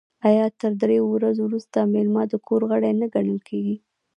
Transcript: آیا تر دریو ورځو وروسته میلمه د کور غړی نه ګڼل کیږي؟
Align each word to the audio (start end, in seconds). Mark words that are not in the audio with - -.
آیا 0.29 0.45
تر 0.59 0.71
دریو 0.81 1.03
ورځو 1.09 1.41
وروسته 1.45 1.77
میلمه 1.93 2.23
د 2.27 2.33
کور 2.47 2.61
غړی 2.71 2.91
نه 3.01 3.07
ګڼل 3.13 3.39
کیږي؟ 3.47 3.75